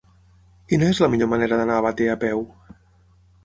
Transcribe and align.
Quina 0.71 0.87
és 0.93 1.01
la 1.03 1.11
millor 1.17 1.31
manera 1.35 1.61
d'anar 1.61 1.77
a 1.83 1.87
Batea 1.91 2.19
a 2.19 2.23
peu? 2.27 2.45